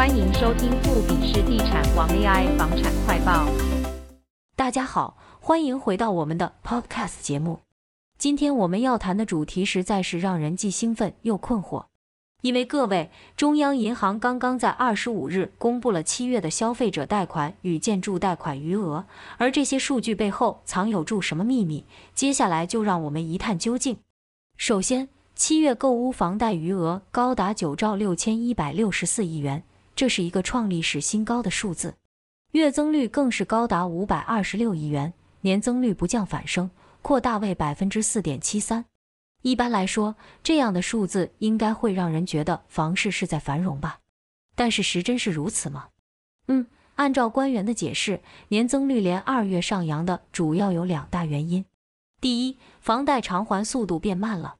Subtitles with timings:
[0.00, 3.46] 欢迎收听富比士地产王 AI 房产快报。
[4.56, 7.60] 大家好，欢迎回到我们的 Podcast 节目。
[8.16, 11.84] 今天我们要谈的主题实在是让人既兴奋又困惑，
[12.40, 19.04] 因为各位，中央银行刚刚在二十五日公布了七月的消费者贷款与建筑贷款余额，
[19.36, 21.84] 而这些数据背后藏有住什么秘密？
[22.14, 23.98] 接下来就让我们一探究竟。
[24.56, 29.62] 首先，七月购屋房贷余额高达九兆六千一百六十四亿元，
[30.00, 31.94] 这是一个创历史新高的数字，
[32.52, 36.70] 月增率更是高达五百二十六亿元，年增率不降反升，
[37.02, 38.86] 扩大为百分之四点七三。
[39.42, 43.98] 一般来说，这样的数字应该会让人觉得房市是在繁荣吧？
[44.54, 45.88] 但是实真是如此吗？
[46.46, 51.62] 嗯，按照官员的解释，年增率连二月上扬的主要有两大原因。
[52.22, 54.56] 第一，房贷偿还速度变慢了。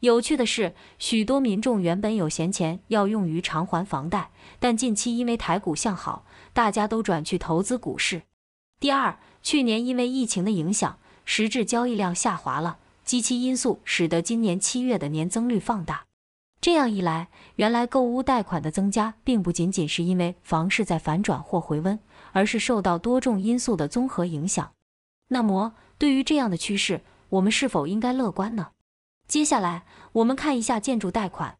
[0.00, 4.30] 有趣的是，许多民众原本有闲钱要用于偿还房贷，
[4.60, 8.22] 但近期因为台股向好，大家都转去投资股市。
[8.78, 16.04] 第二，去年因为疫情的影响，实质交易量下滑了，基期因素使得今年七月的年增率放大。
[16.60, 21.98] 这样一来，原来购屋贷款的增加并不仅仅是因为房市在反转或回温，
[22.32, 24.72] 而是受到多种因素的综合影响。
[25.28, 28.68] 那么，对于这样的趋势，我们是否应该乐观呢？
[29.28, 31.58] 接下来，我们看一下建筑贷款。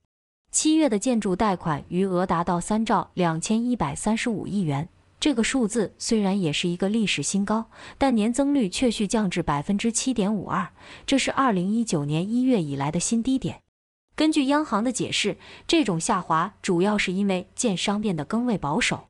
[0.50, 4.88] 七月的建筑贷款余额达到三兆两千一百三十五亿元，
[5.20, 7.66] 这个数字虽然也是一个历史新高，
[7.98, 10.70] 但年增率却续降至百分之七点五二，
[11.04, 13.60] 这是二零一九年一月以来的新低点。
[14.16, 19.08] 根据央行的解释，这种下滑主要是因为建商变得更为保守，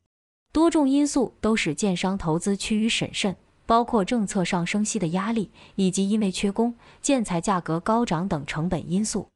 [0.51, 3.37] 多种因素都使建商投资趋于审慎。
[3.69, 9.29] 包括政策上升息的压力，以及因为缺工、建材价格高涨等成本因素。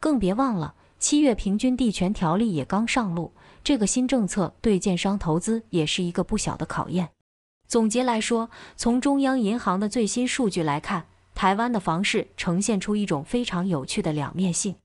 [0.00, 7.10] 更别忘了，七月平均地权条例也刚上路，这个新政策对建商投资也是一个不小的考验。
[7.68, 11.04] 总结来说，从中央银行的最新数据来看，
[11.34, 14.76] 台湾的房市呈现出一种非常有趣的两面性。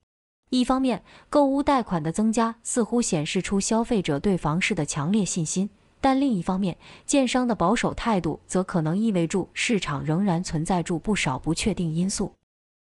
[0.49, 5.69] 一方面，购屋贷款的增加似乎显示出消费者对房市的强烈信心。
[6.01, 12.33] 但另一方面，建商的保守态度则可能意味着市场仍然存在着不少不确定因素。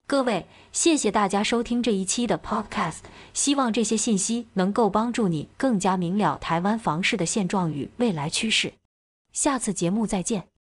[0.09, 2.99] 各位，谢谢大家收听这一期的 Podcast，
[3.35, 8.73] 希望这些信息能够帮助你更加明了台湾房市的现状与未来趋势。
[9.33, 10.56] 下次节目再见。